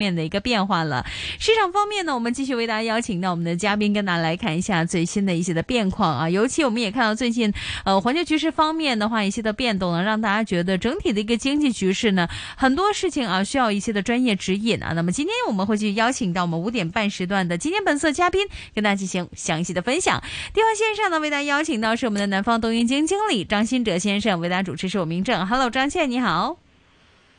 [0.00, 1.04] 面的一个变化了，
[1.38, 6.30] 市场方面呢，我们继续为大家邀请到我们的嘉宾，跟大家来看一下最新的一些的变况啊。
[6.30, 7.52] 尤其我们也看到最近，
[7.84, 12.26] 呃，环球局势方面的话，一些的变动呢，让大家觉得整体的一个经济局势呢，
[12.56, 14.94] 很多事情啊，需要一些的专业指引啊。
[14.94, 20.22] 那么今天我们会去邀请到我们五点半时段的今天本色嘉宾，跟大家进行详细的分享。
[20.54, 25.46] 电话线上呢，为大家邀请到是我们的南方东英经经理张新哲先生，为大家主持是我明正。
[25.46, 26.69] Hello，张倩，你好。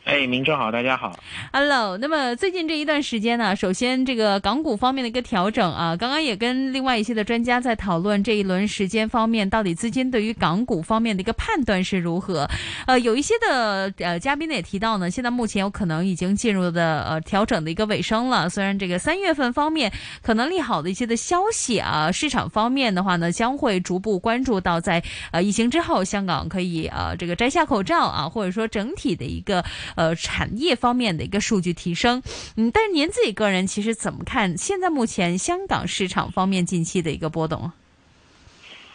[0.04, 1.16] 哎，明正好，大家好
[1.54, 1.96] ，Hello。
[1.96, 12.50] 那么最近这一段时间呢，首先这个港股方面的一个调整啊，刚刚也跟另外一些的专家在讨论这一轮时间方面，到底资金对于港股方面的一个判断是如何？
[12.88, 18.50] 呃，有一些的呃嘉宾呢也提到呢，现在目前有可能已经进入的呃调整的一个尾声了。
[18.50, 29.64] 虽然这个三月份方面可能利好的一些的消息啊，市场方面的话呢，将会逐步关注到在呃疫情之后，香港可以呃这个摘下口罩啊，或者说整体的一个。
[29.96, 32.22] 呃，产业方面的一个数据提升，
[32.58, 37.72] 嗯，但是您自己个人其实怎么看现在目前香港市场方面近期的一个波动？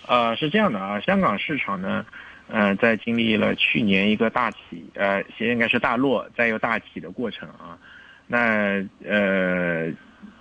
[0.06, 2.06] 呃，是这样的啊，香港市场呢，
[2.48, 4.58] 呃，在经历了去年一个大起，
[4.94, 7.76] 呃，应该是大落再又大起的过程啊，
[8.26, 9.92] 那呃，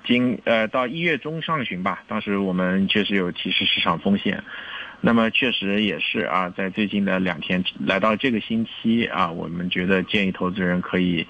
[0.05, 4.43] 今呃到一月中上旬吧，当时我们确实有提示市场风险。
[5.05, 11.23] 那么确实也是啊，在最近的两天来到这个星期啊，我们觉得建议投资人可以，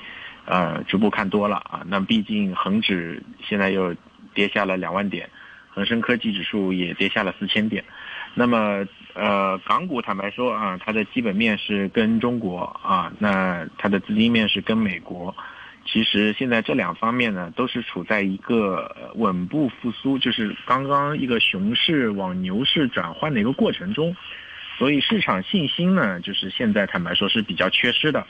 [0.46, 1.84] 呃，逐步看多了啊。
[1.86, 3.94] 那毕竟恒指现在又
[4.34, 5.30] 跌下了两万点，
[5.68, 7.84] 恒生科技指数也跌下了四千点。
[8.34, 15.36] 那么呃，港股坦白说啊，它的基本面是跟中国啊，那它的资金面是跟美国。
[15.86, 24.16] 其实现在这两方面呢，都是处在一个稳步复苏，就是刚刚一个熊市往牛市转换的一个过程中，
[24.80, 28.26] 所以市场信心呢，就是现在坦白说是比较缺失的，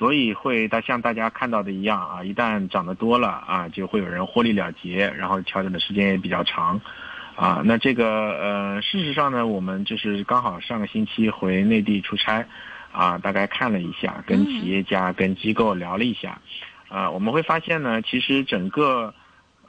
[0.00, 6.80] 所以会大像大家看到的一样啊，一旦涨得多了啊，就会有人获利了结，然后调整的时间也比较长，
[7.36, 12.44] 啊，那这个呃，事实上呢，我们就是刚好上个星期回内地出差，
[12.90, 16.36] 啊，大概看了一下，跟企业家、跟机构聊了一下。
[16.88, 19.12] 啊，我们会发现呢，其实整个，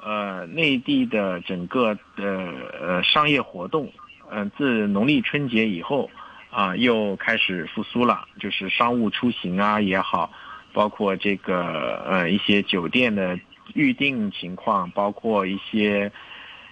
[0.03, 2.47] 呃，内地的整个的
[2.79, 3.91] 呃商业活动，
[4.29, 6.11] 嗯、呃，自农历春节以后，
[6.51, 10.31] 啊，又开始复苏了，就是商务出行啊也好，
[10.73, 13.39] 包括这个呃一些酒店的
[13.73, 16.11] 预订情况，包括一些，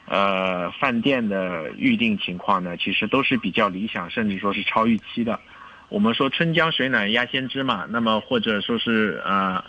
[0.06, 5.40] 呃饭店的預訂情况呢，其实都是比较理想，甚至说是超预期的。
[5.90, 9.66] 我们说春江水暖鸭先知嘛，那么或者说是呃。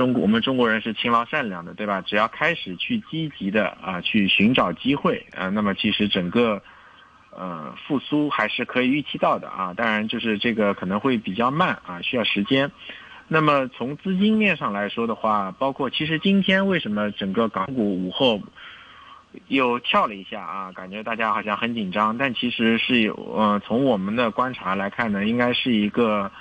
[0.00, 2.00] 中国，我们中国人是勤劳善良的，对吧？
[2.00, 6.62] 只要开始去积极的啊，去寻找机会啊，那么其实整个，
[7.36, 9.74] 呃，复苏还是可以预期到的啊。
[9.76, 12.70] 当然，就是这个可能会比较慢啊，需要时间。
[13.28, 18.40] 那么从资金面上来说的话，包括其实今天为什么整个港股午后
[19.48, 20.72] 又跳了一下啊？
[20.72, 26.32] 感觉大家好像很紧张，但其实是有，呃，从我们的观察来看呢，应该是一个。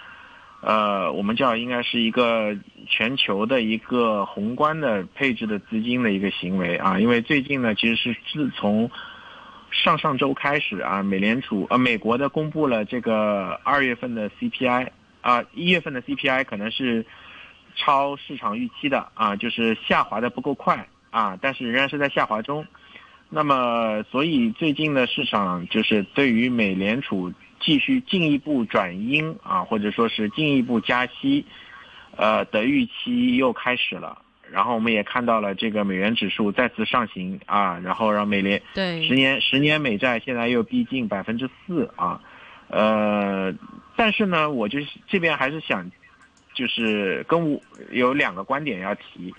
[0.62, 2.54] 呃，我们叫应该是一个
[2.86, 8.92] 全球的一个宏观的配置的资金的一个行为啊，因为最近呢，其实是自从
[9.72, 14.90] 上上周开始啊，美联储呃美国的公布了这个二月份的 CPI
[15.22, 17.06] 啊，一月份的 CPI 可能是
[17.78, 22.66] 超市场预期的啊，就是下滑的不够快啊，但是仍然是在下滑中。
[23.30, 27.32] 那么，所以最近的市场就是对于美联储。
[27.60, 31.46] 繼續進一步转阴啊，或者说是进一步加息，
[32.16, 34.22] 呃的预期又开始了。
[34.52, 42.20] 然后我们也看到了这个美元指数再次上行啊，然后让美联对十年十年美债现在又逼近百分之四啊，
[42.68, 43.54] 呃，
[43.96, 45.92] 但是呢，我就是这边还是想，
[46.56, 49.32] 就是跟我有两个观点要提。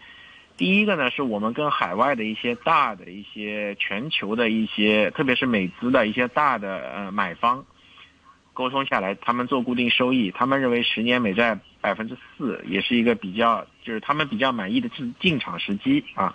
[0.57, 7.65] 第一个呢，是我们跟海外的一些大的一些全球的一些，特别是美资的一些大的呃买方。
[8.53, 16.35] 溝通下来，他们做固定收益，他们认为十年美债百分之四也是一个比较，就是他们比较满意的进进场时机啊，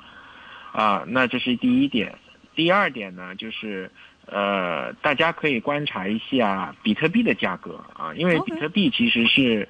[0.71, 2.17] 啊，那这是第一点。
[2.55, 3.91] 第二点呢，就是
[4.27, 9.67] 呃，大家可以观察一下比特币的价格啊，因为比特币其实是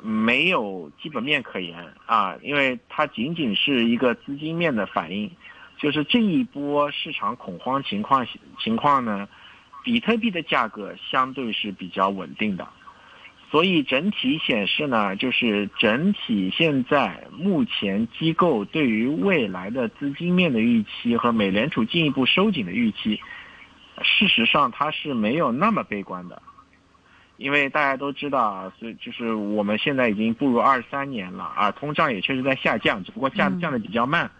[0.00, 5.30] 没有基本面可言啊，因为它仅仅是一个资金面的反应，
[5.76, 8.26] 就是这一波市场恐慌情况
[8.58, 9.28] 情况呢。
[9.82, 12.68] 比特币的价格相对是比较稳定的，
[13.50, 23.20] 所以整体显示呢，就是整体现在目前机构对于未来的资金面的预期和美联储进一步收紧的预期，
[24.02, 26.40] 事实上它是没有那么悲观的。
[27.38, 34.30] 因为大家都知道啊，所以就是我们现在已经步入二三年了啊，通胀也确实在下降，只不过降降的比较慢，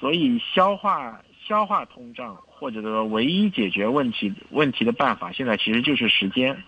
[0.00, 6.62] 所以消化消化通胀或者说唯一解决问题问题的办法，现在其实就是时间，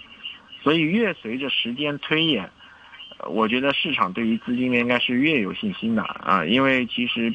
[0.63, 2.49] 所以越随着时间推演，
[3.29, 7.31] 我觉得市场对于资金面应该是越有信心的啊，因为其实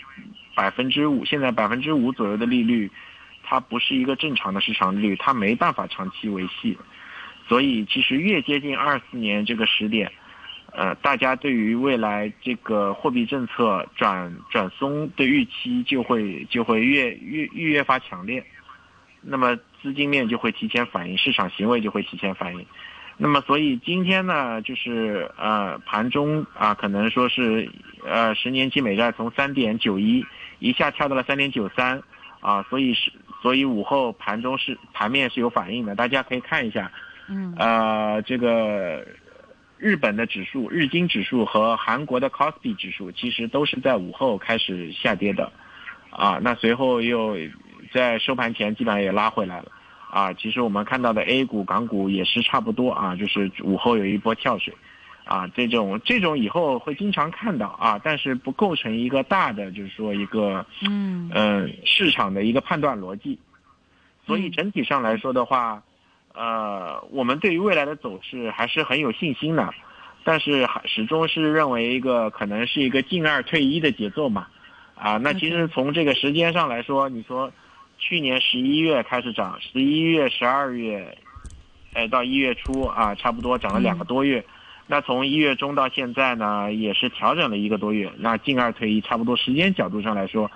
[0.55, 2.91] 百分之五现在百分之五左右的利率，
[3.43, 6.75] 它不是一个正常的市场利率，它没办法长期维系。
[7.47, 10.11] 所以，其实越接近二四年这个时点，
[10.75, 18.43] 呃，大家对于未来这个货币政策转转松的预期就会就会越越越越发强烈，
[19.21, 22.65] 那么资金面就会提前反应，市场行为就会提前反应。
[23.17, 27.71] 那么，所以今天呢，就是呃盘中啊，可能说是
[28.05, 30.25] 呃十年期美债从三点九一
[30.59, 32.03] 一下跳到了三点九三
[32.41, 33.09] 啊，所以是
[33.41, 36.91] 所以午后盘中是盘面是有反应的，大家可以看一下。
[37.29, 39.07] 嗯，呃，这个
[39.77, 45.51] 日本的指数、日经指数和韩国的 c o s p i 指数，其实都是在午后开始下跌的，
[46.09, 47.35] 啊，那随后又
[47.93, 49.71] 在收盘前基本上也拉回来了，
[50.09, 54.73] 啊，其实我们看到的 A 股、港股也是差不多啊，就是午后有一波跳水，
[55.25, 61.29] 啊，这种这种以后会经常看到啊，但是不构成一个大的，就是说一个嗯。
[61.33, 63.37] 嗯市场的一个判断逻辑，
[64.25, 65.83] 所以整体上来说的话。
[66.35, 69.73] 呃，我们对于未来的走势还是很有信心的，
[70.25, 74.47] 但是还始终是认为一个可能是一个进二退一的节奏嘛，
[74.95, 77.49] 啊，那其实从这个时间上来说，你说
[77.97, 81.17] 去年十一月开始涨，十一月、十二月，
[81.93, 84.43] 哎，到一月初啊，差不多涨了两个多月，
[84.87, 90.51] 那从一月中到现在呢，也是调整了一个多月，那进二退一，差不多时间角度上来说，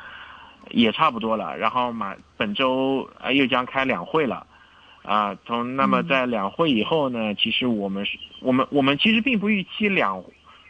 [0.71, 4.45] 也差不多了，然后马本周啊又将开两会了。
[5.03, 10.23] 啊，从那么在两会以后呢，其实我们是，我们我们其实并不预期两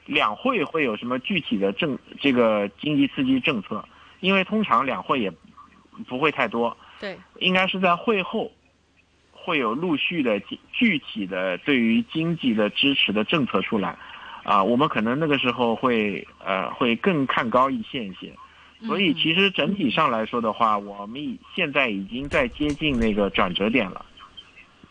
[0.06, 3.84] 两会会有什么具体的政这个经济刺激政策，
[4.22, 5.31] 因为通常两会也
[6.08, 8.52] 不会太多，对，应该是在会后
[9.31, 10.42] 会有陆续的
[10.72, 13.98] 具体的对于经济的支持的政策出来，
[14.44, 18.31] 啊，我们可能那个时候会呃会更看高一线一些。
[18.88, 24.06] 所以其实整体上来说的话，我们已现在已经在接近那个转折点了。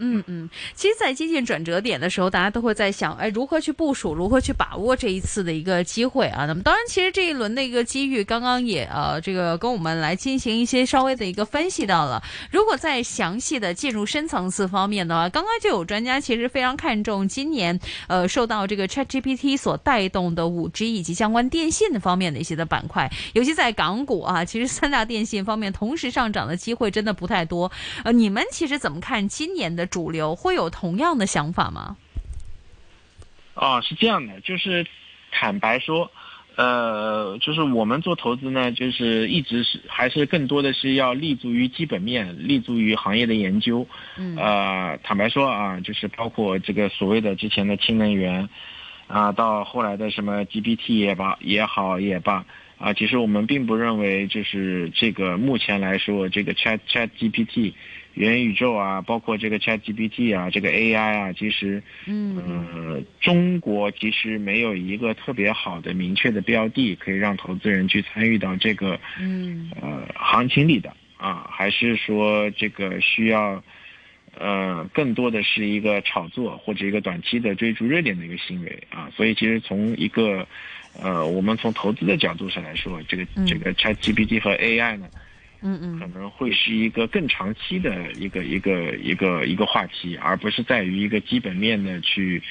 [0.01, 6.47] 嗯嗯，其实，在接近转折点的时候，大家都会在想，哎，如何去部署，如何去把握这一次的一个机会啊？
[6.47, 12.23] 那么，当然，其实这一轮的一个机遇，刚刚也呃，这个跟我们来进行一些稍微的一个分析到了。
[12.53, 27.73] 如果在详细的进入深层次方面的话，刚刚就有专家其实非常看重今年呃，受到这个 ChatGPT 所带动的五 G 以及相关电信的方面的一些的板块，尤其在港股啊，其实三大电信方面同时上涨的机会真的不太多。
[28.05, 29.88] 呃，你们其实怎么看今年的？
[29.89, 31.97] 主流会有同样的想法吗？
[33.55, 34.87] 哦，是这样的，就是
[35.33, 36.09] 坦白说，
[36.55, 43.85] 呃，就是我们做投资呢，就是一直是还是更多的是要立足于基本面，立足于行业的研究。
[44.17, 44.37] 嗯。
[44.37, 48.49] 呃，坦白说啊，就是包括这个所谓的之前的氢能源，
[49.09, 52.47] 啊，到后来的什么 GPT 也罢也好也罢，
[52.79, 57.73] 啊，其实我们并不认为就是这个目前来说这个 Chat Chat GPT。
[58.19, 73.63] 元宇宙啊，包括这个 ChatGPT 啊，这个 AI 啊，其实，嗯，中国其实没有一个特别好的明确的标的，可以让投资人去参与到这个，嗯，呃，行情里的啊，还是说这个需要，
[74.37, 80.45] 呃，更多的是一个炒作或者一个短期的追逐热点的一个行为啊，所以其实从一个，
[81.01, 85.07] 呃，我们从投资的角度上来说，这个这个 ChatGPT 和 AI 呢。
[85.15, 85.21] 嗯
[85.63, 92.43] 嗯，可能会是一个更长期的一个一个一个一个话题，而不是在于一个基本面的去。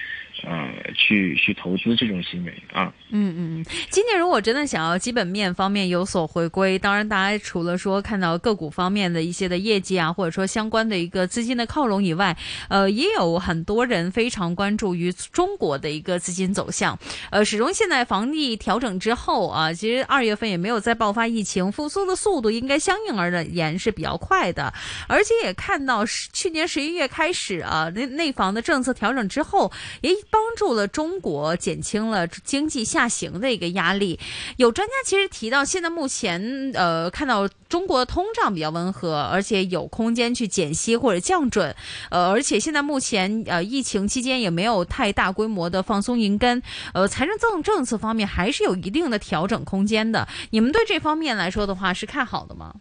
[0.43, 12.37] 呃，去去投资这种行为啊，嗯嗯嗯，今年如果真的想要基本面方面有所回归，当然大家除了说看到个股方面的一些的业绩啊，或者说相关的一个资金的靠拢以外，
[12.69, 16.97] 呃，也有很多人非常关注于中国的一个资金走向。
[17.31, 24.71] 呃，始终现在防疫调整之后啊，其实二月份也没有再爆发疫情，复苏的速度应该相应而言是比较快的，
[25.07, 30.11] 而且也看到去年十一月开始啊，内内房的政策调整之后也。
[30.29, 34.19] 帮助了中国减轻了经济下行的一个压力。
[34.57, 41.75] 有专家其实提到，现在目前呃看到中国通胀比较温和，而且有空间去减息或者降准。
[42.09, 46.61] 呃，而且现在目前呃疫情期间也没有太大规模的放松银根。
[46.93, 50.27] 呃，财政政政策方面还是有一定的调整空间的。
[50.51, 52.75] 你们对这方面来说的话是看好的吗？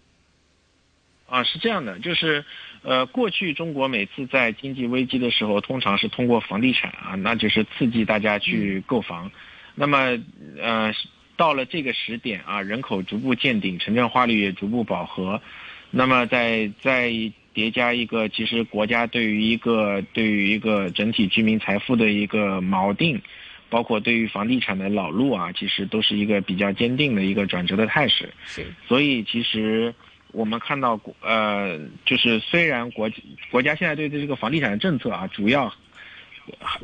[1.28, 2.44] 啊，是这样的，就是。
[2.86, 9.28] 呃，过去中国每次在经济危机的时候，通常是通过房地产啊，那就是刺激大家去购房。
[9.74, 10.16] 那么，
[10.62, 10.92] 呃，
[11.36, 15.42] 到了这个时点啊，人口逐步见顶，城镇化率也逐步饱和。
[15.90, 17.10] 那么，再再
[17.52, 23.20] 叠加一个，其实国家对于一个对于一个整体居民财富的一个锚定，
[23.68, 28.32] 包括对于房地产的老路啊，其实都是一个比较坚定的一个转折的态势。
[28.44, 28.64] 是。
[28.86, 29.92] 所以，其实。
[30.32, 33.10] 我们看到国，呃，就是虽然国
[33.50, 35.72] 国家现在对这个房地产的政策啊，主要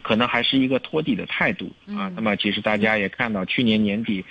[0.02, 2.10] 可能还是一个托底的态度啊。
[2.14, 4.24] 那么，其实大家也看到，去年年底，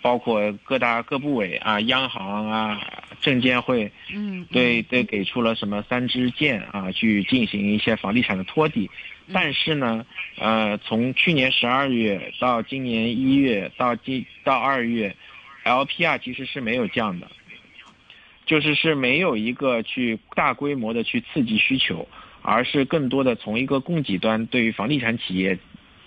[0.00, 2.80] 包括各大各部委啊、央行啊、
[3.20, 8.88] 证监会，嗯，对对，给出了什么三支箭啊，去进行一些房地产的托底。
[9.30, 10.06] 但是呢，
[10.38, 15.14] 呃，从去年十二月到今年一月到今到二月
[15.64, 17.28] ，LPR 其实是没有降的。
[18.48, 22.08] 就是是没有一个去大规模的去刺激需求，
[22.40, 25.58] 而是更多的从一个供给端对于房地产企业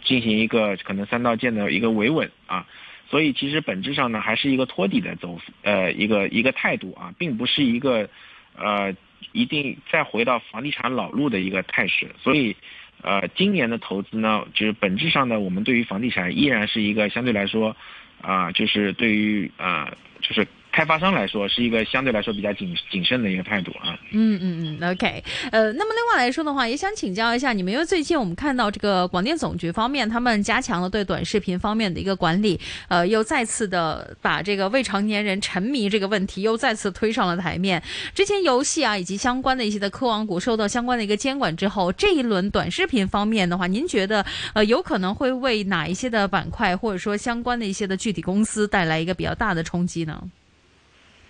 [0.04, 2.66] 进行一个可能三道剑的一个维稳啊，
[3.12, 8.10] 所以其实本质上呢还是一个托底的走呃一个一个态度啊，并不是一个
[8.58, 8.96] 呃
[9.34, 12.56] 一定再回到房地产老路的一个态势，所以
[13.04, 17.78] 呃今年的投资呢，就是本质上呢我们对于房地产依然是一个相对来说
[18.20, 20.48] 啊就是对于啊就是。
[20.72, 24.00] 开发商来说是一个相对来说比较谨谨慎的一个态度啊。
[24.12, 37.82] 嗯嗯嗯，OK，呃，那么另外来说的话，也想请教一下你们，因为最近我们看到这个广电总局方面，他们加强了对短视频方面的一个管理，呃，又再次的把这个未成年人沉迷这个问题又再次推上了台面。
[38.16, 50.22] 之前游戏啊以及相关的一些的科网股受到相关的一个监管之后，这一轮短视频方面的话，您觉得呃有可能会为哪一些的板块或者说相关的一些的具体公司带来一个比较大的冲击呢？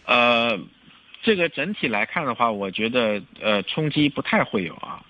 [0.06, 0.60] 呃，
[1.22, 5.04] 这个整体来看的话，我觉得呃冲击不太会有啊，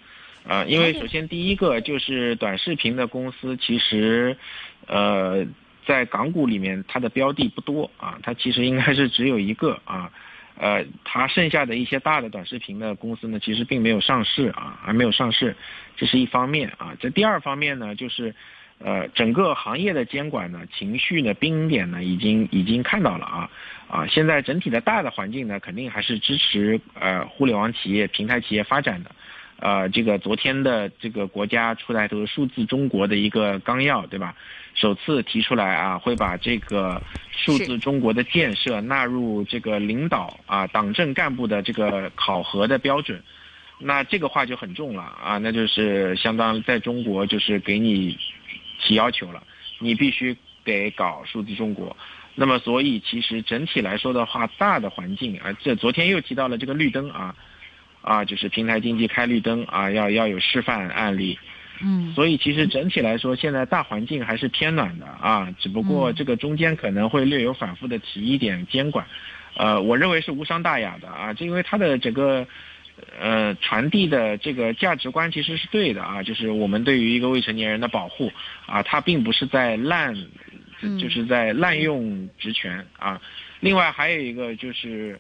[0.47, 4.37] 啊，因为首先第一个就是短视频的公司，其实
[4.87, 5.45] 呃
[5.85, 10.11] 在港股里面它的标的不多啊，它其实应该是只有一个啊，
[10.59, 15.55] 呃，它剩下的一些大的短视频的公司呢，其实并没有上市啊，还没有上市，
[15.95, 16.95] 这是一方面啊。
[16.99, 18.35] 这第二方面呢，就是
[18.83, 23.49] 呃整个行业的监管呢，情绪呢，冰点呢，已经已经看到了啊。
[23.87, 29.11] 啊，现在整体的大的环境呢，肯定还是支持呃互联网企业、平台企业发展的。
[29.59, 34.33] 呃，这个昨天的这个国家出来的数字中国的一个纲要，对吧？
[34.73, 36.99] 首次提出来啊，会把这个
[37.31, 43.21] 数字中国的建设纳入这个领导啊党政干部的这个考核的标准。
[43.77, 48.17] 那这个话就很重了啊，那就是相当在中国就是给你
[48.81, 49.41] 提要求了，
[49.79, 51.95] 你必须得搞数字中国。
[52.33, 57.35] 那么，所以其实整体来说的话，大的环境啊，这昨天又提到了这个绿灯啊，
[58.01, 61.37] 啊，就是平台经济开绿灯啊，要要有示范案例，
[61.81, 69.05] 嗯，所以其实整体来说，现在大环境还是偏暖的啊，只不过这个中间可能会略有反复的提一点监管，
[69.57, 72.47] 呃，我认为是无伤大雅的啊，这因为它的整个
[73.19, 78.31] 呃传递的这个价值观其实是对的啊，就是我们对于一个未成年人的保护
[78.65, 80.15] 啊，他并不是在滥。
[80.99, 83.21] 就是在滥用职权啊，
[83.59, 85.19] 另外还有一个就是，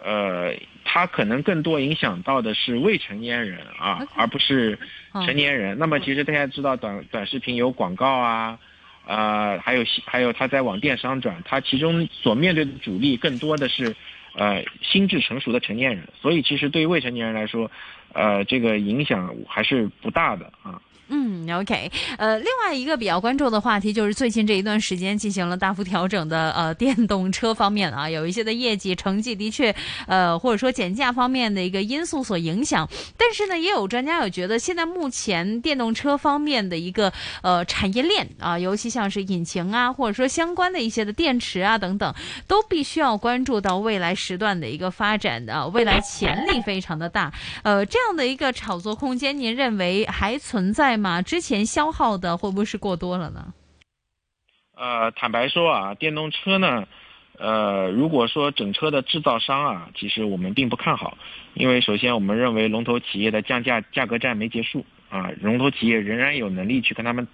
[0.00, 4.78] 呃，他可能更多影响到的是未成年人啊，而不是
[5.12, 5.76] 成年人。
[5.76, 8.56] 那么其实大家知道，短短视频有广告啊，
[9.04, 13.96] 呃，还有还有他在往电商转，他其中所面对的主力更多的是，
[14.40, 16.08] 呃，心智成熟的成年人。
[16.22, 17.70] 所以其实对于未成年人来说，
[18.14, 20.80] 呃，这个影响还是不大的啊。
[21.12, 29.74] 嗯，OK，呃，另外一个比较关注的话题就是最近这一段时间进行了大幅调整的呃电动车方面啊，有一些的业绩成绩的确
[30.06, 37.12] 呃或者说减价方面的一个因素所影响，但是呢，也有专家有觉得现在目前电动车方面的一个
[37.42, 42.14] 呃产业链啊，尤其像是引擎啊，或者说相关的一些的电池啊等等，
[42.46, 47.32] 都必须要关注到未来时段的一个发展的未来潜力非常的大，
[47.64, 50.96] 呃，这这样的一个炒作空间，您认为还存在？
[50.96, 53.52] 吗，之前消耗的会不会是过多了呢？
[54.74, 56.88] 呃，坦白说啊，电动车呢，
[57.38, 61.18] 呃，如果说整车的制造商啊，其实我们并不看好，
[61.52, 67.28] 因为首先我们认为龙头企业的降价价格战没结束啊，龙头企业仍然有能力去跟他们，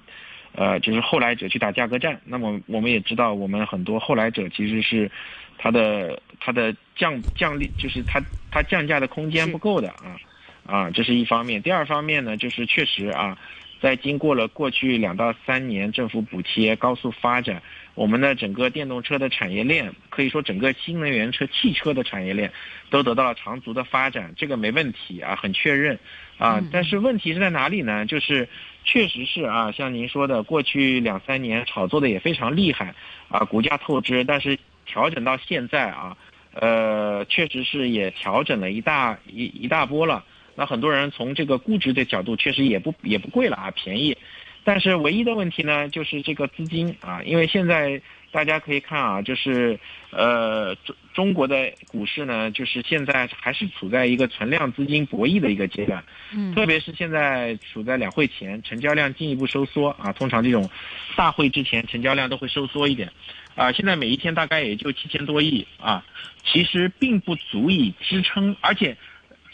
[0.53, 2.21] 呃，就是后来者去打价格战。
[2.25, 5.11] 那么我们也知道，我们很多后来者其实是
[5.57, 8.21] 它的它的降降力，就是它
[8.51, 10.19] 它降价的空间不够的啊。
[10.67, 11.63] 啊，这是一方面。
[11.63, 13.39] 第二方面呢，就是确实啊，
[13.81, 17.63] 在经过了过去两到三年政府补贴高速发展，
[17.95, 22.53] 我们的整个电动车的产业链，可以说整个新能源车汽车的产业链
[22.91, 25.99] 都得到了长足的发展，这个没问题啊，很确认
[26.39, 26.61] 啊。
[26.73, 28.07] 但是问题是在哪里呢？
[28.07, 28.49] 就是
[28.85, 32.95] 确实是啊，像您说的，过去两三年炒作的也非常厉害
[33.29, 36.17] 啊，股价透支，但是调整到现在啊，
[36.55, 40.25] 呃，确实是也调整了一大一一大波了。
[40.57, 44.17] 那很多人从这个估值的角度，确实也不也不贵了啊，便宜。
[44.65, 49.79] 但是唯一的问题呢，就是这个资金啊，因为现在大家可以看啊，就是
[50.11, 56.03] 呃中中国的股市呢，就是现在还是处在一个存量资金博弈的一个阶段。
[56.35, 56.53] 嗯。
[56.53, 60.13] 特别是现在处在两会前，成交量进一步收缩啊。
[60.13, 60.69] 通常这种
[61.15, 63.13] 大会之前，成交量都会收缩一点。
[63.55, 66.05] 啊，现在每一天大概也就七千多亿啊，
[66.45, 68.97] 其实并不足以支撑，而且。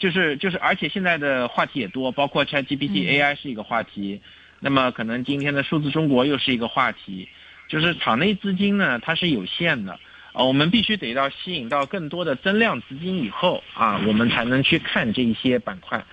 [0.03, 4.19] 就是就是，而且现在的话题也多，包括 ChatGPT、AI 是一个话题，
[4.59, 7.29] 那么可能今天的数字中国又是一个话题。
[7.69, 9.97] 就是场内资金呢，它是有限的，
[10.33, 16.03] 啊，我们必须得到吸引到更多的增量资金以后啊，我们才能去看这一些板块，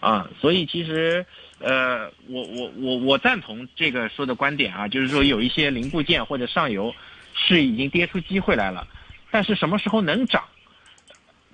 [0.00, 1.24] 啊，所以其实，
[1.60, 6.92] 呃，我我我我赞同这个说的观点啊，就是说有一些零部件或者上游
[7.32, 8.88] 是已经跌出机会来了，
[9.30, 10.42] 但是什么时候能涨，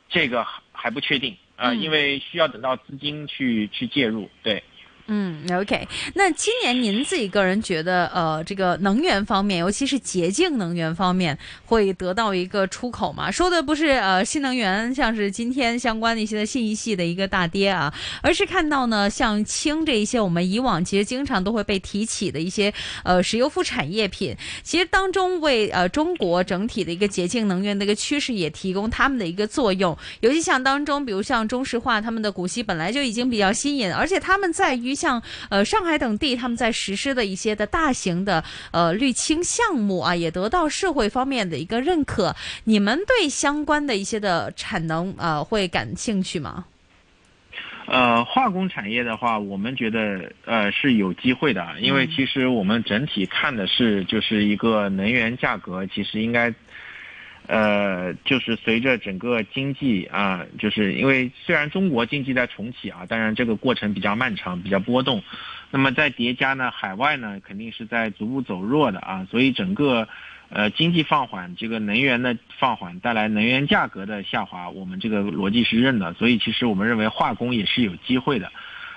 [0.09, 1.37] 这个还不确定。
[1.57, 4.63] 啊，因为需要等到资金去去介入，对。
[5.09, 5.87] 嗯，OK。
[6.15, 13.29] 那今年您自己个人觉得，呃，这个能源方面，尤其是洁净能源方面，会得到一个出口吗？
[13.29, 17.93] 说的不是呃新能源，像是今天相关的一些的信息系的一个大跌啊，
[18.23, 29.99] 而是看到呢，像氢这一些我们以往其实经常都会被提起的一些呃石油副产业品，其实当中为呃中国整体的一个洁净能源的一个趋势也提供他们的一个作用。
[30.21, 34.92] 尤其像当中，比如像中石化，他们的股息本来就已经比较吸引，而且他们在于。
[34.95, 42.35] 像呃上海等地，他们在实施的一些的大型的呃绿氢项目啊，也得到社会方面的一个认可。
[42.65, 46.65] 你们对相关的一些的产能呃会感兴趣吗？
[47.87, 56.55] 呃，化工产业的话，我们觉得呃是有机会的，因为其实我们整体看的是就是一个能源价格，其实应该。
[57.49, 65.23] 呃，就是随着整个经济啊，就是因为虽然中国经济在重启啊，当然这个过程比较漫长，比较波动。
[65.71, 70.09] 那么在叠加呢，海外呢肯定是在逐步走弱的啊，所以整个
[70.51, 76.12] 呃经济放缓，这个能源的放缓带来能源价格的下滑，我们这个逻辑是认的。
[76.14, 78.53] 所以其实我们认为化工也是有机会的。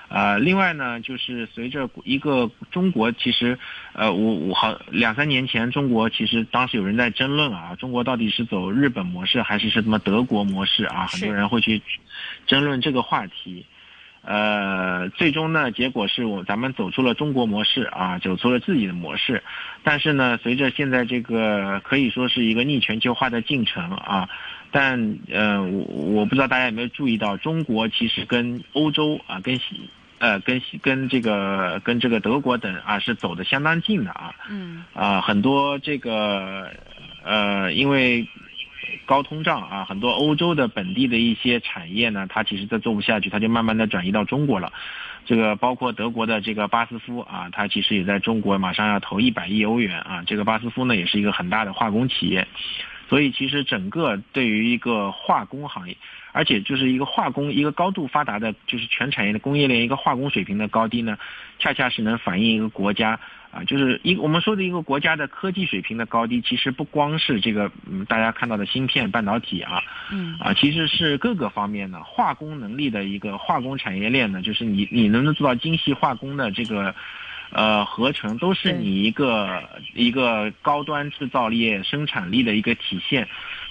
[0.07, 3.57] 呃，另外呢，就是随着一个中国，其实，
[3.93, 11.07] 呃，我我好两三年前，中国其实当时有人在争论啊，中国到底是走日本模式还是什么德国模式啊？
[11.07, 11.81] 很多人会去
[12.45, 13.65] 争论这个话题。
[14.27, 19.43] 呃，最终呢，结果是我咱们走出了中国模式啊，走出了自己的模式。
[19.83, 24.27] 但是呢，随着现在这个可以说是一个逆全球化的进程啊，
[24.77, 25.85] 但呃，我
[26.19, 29.89] 我不知道大家有没有注意到，中国其实跟欧洲啊，跟西。
[30.17, 36.71] 呃，跟跟这个跟这个德国等啊是走的相当近的啊，嗯，啊很多这个
[37.23, 38.25] 呃因为
[39.05, 44.71] 高通胀啊，很多欧洲的本地的一些产业呢，它其实在做不下去，它就慢慢的转移到中国了。
[45.25, 50.23] 这个包括德国的这个巴斯夫啊，它其实也在中国马上要投一百亿欧元啊。
[50.25, 52.47] 这个巴斯夫呢，也是一个很大的化工企业，
[53.07, 55.97] 所以其实整个对于一个化工行业。
[56.31, 61.17] 而且就是一个化工，一个高度发达的，就是全产业的工业链，一个化工水平的高低呢，
[61.59, 63.17] 恰恰是能反映一个国家
[63.51, 76.93] 啊，就是一我们说的一个国家的科技水平的高低，其实不光是这个嗯大家看到的芯片、半导体啊，嗯啊，其实是各个方面的化工能力的一个化工产业链呢，就是你你能不能做到精细化工的这个
[77.55, 79.63] 呃合成，都是你一个
[79.93, 83.27] 一个高端制造业生产力的一个体现。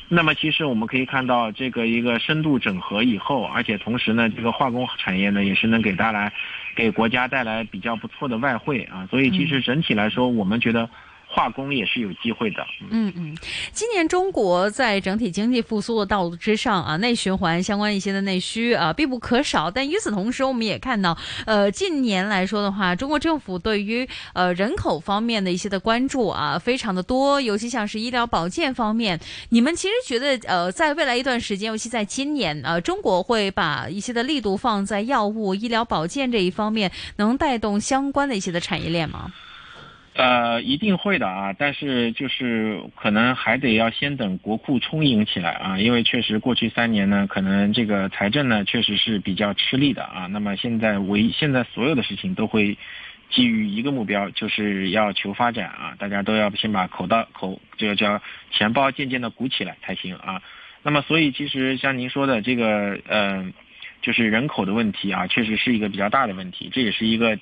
[0.09, 6.33] 那么其实我们可以看到，这个一个深度整合以后，而且同时呢，这个化工产业呢也是能给带来，
[6.75, 10.89] 给国家带来比较不错的外汇啊，所以其实整体来说，我们觉得。
[11.35, 12.65] 化工也是有机会的。
[12.91, 13.37] 嗯嗯，
[13.73, 19.69] 今年中国在整体经济复苏的道路之上啊，内循环相关一些的内需啊必不可少。
[19.71, 29.19] 但与此同时，我们也看到，呃，近年来说的话，中国政府对于呃人口方面的一些的关注啊，非常的多，尤其像是医疗保健方面。
[29.49, 39.33] 你们其实觉得，呃，在未来一段时间，尤其在今年，呃，中国会把一些的力度放在药物、医疗保健这一方面，能带动相关的一些的产业链吗？
[40.15, 50.27] 呃，一定会的啊，但是就是可能还得要先等国库充盈起来啊，因为确实过去三年呢，可能这个财政呢确实是比较吃力的啊。
[50.31, 52.79] 那么现在唯现在所有的事情都会
[53.31, 58.23] 基于一个目标，就是要求发展啊，大家都要先把口袋口这个叫
[58.53, 60.41] 钱包渐渐的鼓起来才行啊。
[60.85, 63.53] 那么，所以其实像您说的这个，呃，
[64.01, 67.37] 就是人口的问题啊，确实是一个比较大的问题，这也是一个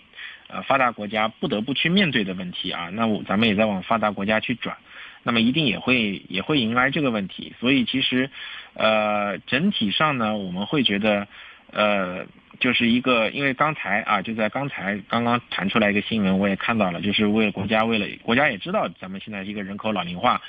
[0.52, 2.90] 呃发达国家不得不去面对的问题啊。
[2.92, 4.76] 那我咱们也在往发达国家去转，
[5.22, 7.54] 那么一定也会也会迎来这个问题。
[7.58, 8.30] 所以其实，
[8.74, 11.26] 呃，整体上呢，我们会觉得，
[11.72, 12.26] 呃。
[12.60, 20.40] 就是一个，因为刚才啊，就在刚才刚刚弹出来一个新闻，我也看到了，就是为了国家，为了国家也知道咱们现在一个人口老龄化，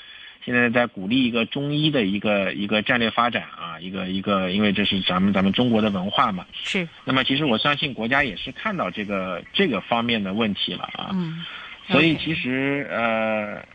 [0.45, 6.45] 现在在鼓励一个中医的一个一个战略发展啊，一个一个，因为这是咱们咱们中国的文化嘛。
[6.53, 6.87] 是。
[7.03, 11.09] 那么其实我相信国家也是看到这个这个方面的问题了啊。
[11.13, 11.43] 嗯。
[11.87, 13.65] 所以其实呃，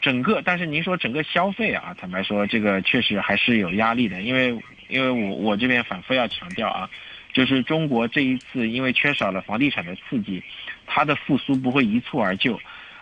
[0.00, 4.56] 整个，但是您说整个消费啊，坦白说，这个确实还是有压力的，因为
[4.88, 6.88] 因为我我这边反复要强调啊。
[7.32, 10.42] 就是中国这一次，因为缺少了房地产的刺激，
[10.84, 12.58] 它的复苏不会一蹴而就，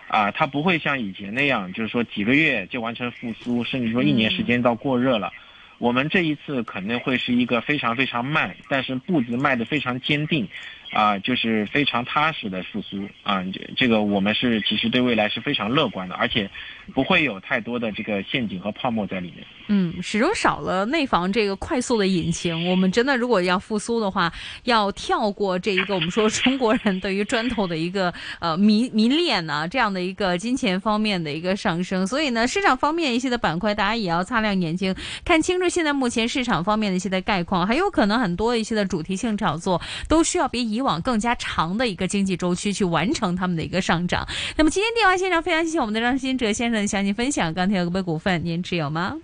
[0.06, 5.32] 啊，它不会像以前那样，就是说几个月就完成复苏，甚至说一年时间到过热了。
[5.78, 10.48] 我们这一次肯定会是一个非常非常慢，但是步子迈得非常坚定。
[10.90, 16.50] 啊，就是非常踏实的复苏啊，这这个我们是其实对未来是非常乐观的，而且
[16.94, 19.46] 不会有太多的这个陷阱和泡沫在里面。
[19.68, 24.32] 嗯，始终少了内房这个快速的引擎，我们真的如果要复苏的话，
[24.64, 32.06] 要跳过这一个我们说中国人对于砖头的一个呃迷迷恋呢，这样的一个金钱方面的一个上升。
[32.06, 44.26] 所以呢，市场方面一些的板块，大家也要擦亮眼睛，看清楚现在目前市场方面的一些的概况，很有可能很多一些的主题性炒作都需要比以以往更加长的一个经济周期去完成他们的一个上涨。
[44.56, 47.52] 那么今天电话线上非常谢谢我们的张新哲先生的详细分享。
[47.52, 49.16] 钢铁股股份您持有吗？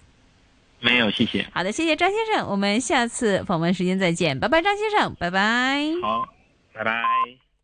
[0.80, 1.46] 没有，谢谢。
[1.52, 5.80] 好的，谢谢张先生，我们下次访问时间再见，拜拜，张先生，拜拜。
[6.02, 6.28] 好，
[6.74, 7.43] 拜拜。